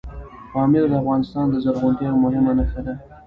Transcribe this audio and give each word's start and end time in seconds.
پامیر 0.51 0.83
د 0.89 0.93
افغانستان 1.01 1.45
د 1.49 1.55
زرغونتیا 1.63 2.07
یوه 2.11 2.21
مهمه 2.25 2.51
نښه 2.59 2.81
ده. 2.85 2.93